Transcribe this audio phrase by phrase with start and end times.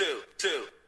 [0.00, 0.79] two, two.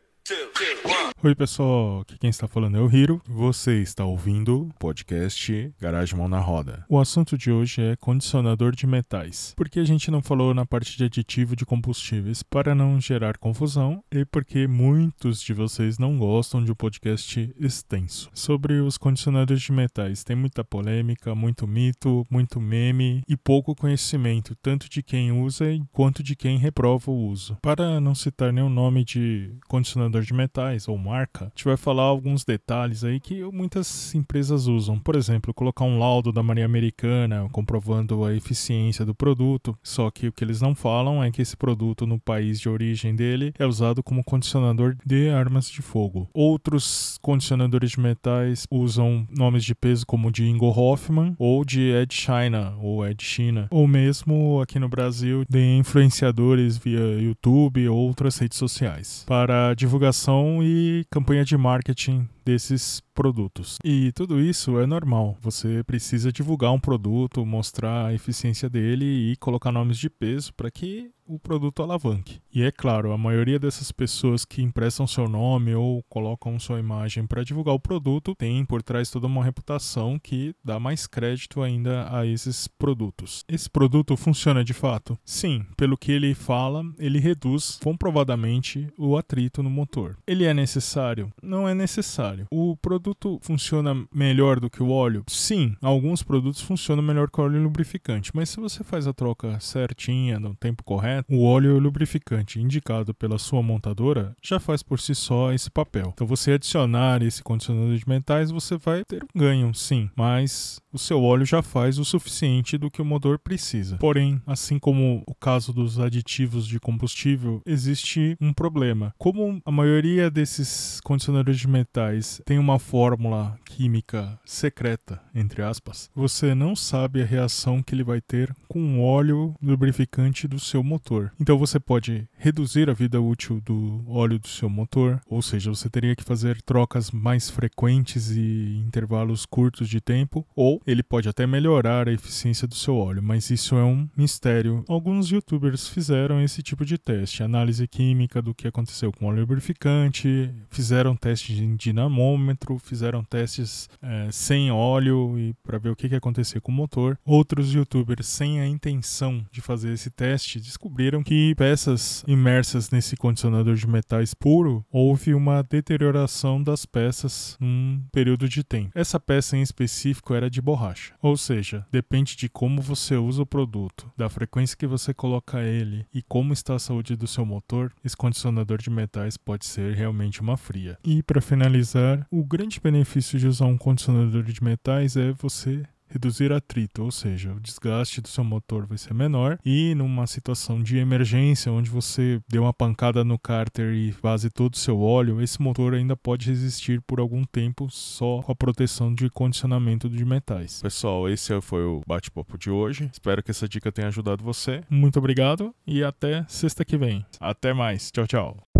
[1.24, 2.00] Oi, pessoal.
[2.00, 3.20] Aqui quem está falando é o Hiro.
[3.26, 6.84] Você está ouvindo o podcast Garagem Mão na Roda.
[6.88, 9.52] O assunto de hoje é condicionador de metais.
[9.56, 12.42] Por que a gente não falou na parte de aditivo de combustíveis?
[12.42, 18.30] Para não gerar confusão e porque muitos de vocês não gostam de um podcast extenso.
[18.32, 24.54] Sobre os condicionadores de metais, tem muita polêmica, muito mito, muito meme e pouco conhecimento,
[24.62, 27.56] tanto de quem usa quanto de quem reprova o uso.
[27.60, 32.04] Para não citar nenhum nome de condicionador de metais ou marca, a gente vai falar
[32.04, 34.98] alguns detalhes aí que muitas empresas usam.
[34.98, 39.76] Por exemplo, colocar um laudo da Marinha Americana comprovando a eficiência do produto.
[39.82, 43.14] Só que o que eles não falam é que esse produto no país de origem
[43.14, 46.28] dele é usado como condicionador de armas de fogo.
[46.32, 52.14] Outros condicionadores de metais usam nomes de peso como de Ingo Hoffman ou de Ed
[52.14, 58.38] China ou Ed China, ou mesmo aqui no Brasil de influenciadores via YouTube ou outras
[58.38, 63.76] redes sociais para divulgação e campanha de marketing desses produtos.
[63.84, 65.36] E tudo isso é normal.
[65.40, 70.70] Você precisa divulgar um produto, mostrar a eficiência dele e colocar nomes de peso para
[70.70, 72.40] que o produto alavanque.
[72.52, 77.26] E é claro, a maioria dessas pessoas que emprestam seu nome ou colocam sua imagem
[77.26, 82.06] para divulgar o produto tem por trás toda uma reputação que dá mais crédito ainda
[82.14, 83.44] a esses produtos.
[83.48, 85.18] Esse produto funciona de fato?
[85.24, 90.18] Sim, pelo que ele fala, ele reduz comprovadamente o atrito no motor.
[90.26, 91.32] Ele é necessário?
[91.42, 92.31] Não é necessário.
[92.50, 95.24] O produto funciona melhor do que o óleo?
[95.28, 99.58] Sim, alguns produtos funcionam melhor que o óleo lubrificante, mas se você faz a troca
[99.60, 105.14] certinha, no tempo correto, o óleo lubrificante indicado pela sua montadora já faz por si
[105.14, 106.10] só esse papel.
[106.14, 110.98] Então, você adicionar esse condicionador de metais, você vai ter um ganho, sim, mas o
[110.98, 113.96] seu óleo já faz o suficiente do que o motor precisa.
[113.96, 119.14] Porém, assim como o caso dos aditivos de combustível, existe um problema.
[119.18, 126.54] Como a maioria desses condicionadores de metais tem uma fórmula química secreta, entre aspas, você
[126.54, 131.32] não sabe a reação que ele vai ter com o óleo lubrificante do seu motor.
[131.40, 135.88] Então você pode reduzir a vida útil do óleo do seu motor, ou seja, você
[135.88, 141.46] teria que fazer trocas mais frequentes e intervalos curtos de tempo, ou ele pode até
[141.46, 144.84] melhorar a eficiência do seu óleo, mas isso é um mistério.
[144.88, 149.40] Alguns youtubers fizeram esse tipo de teste, análise química do que aconteceu com o óleo
[149.40, 151.76] lubrificante, fizeram testes em
[152.12, 156.74] dinamômetro, fizeram testes é, sem óleo e para ver o que, que acontecer com o
[156.74, 157.18] motor.
[157.24, 163.74] Outros youtubers, sem a intenção de fazer esse teste, descobriram que peças imersas nesse condicionador
[163.74, 168.90] de metais puro houve uma deterioração das peças num período de tempo.
[168.94, 173.46] Essa peça em específico era de borracha, ou seja, depende de como você usa o
[173.46, 177.92] produto, da frequência que você coloca ele e como está a saúde do seu motor,
[178.04, 180.98] esse condicionador de metais pode ser realmente uma fria.
[181.04, 185.82] E para finalizar, o grande benefício de usar um condicionador de metais é você
[186.12, 190.82] reduzir atrito, ou seja, o desgaste do seu motor vai ser menor e numa situação
[190.82, 195.40] de emergência onde você deu uma pancada no cárter e vaze todo o seu óleo,
[195.40, 200.24] esse motor ainda pode resistir por algum tempo só com a proteção de condicionamento de
[200.24, 200.82] metais.
[200.82, 203.08] Pessoal, esse foi o bate-papo de hoje.
[203.12, 204.82] Espero que essa dica tenha ajudado você.
[204.90, 207.24] Muito obrigado e até sexta que vem.
[207.40, 208.10] Até mais.
[208.10, 208.71] Tchau, tchau.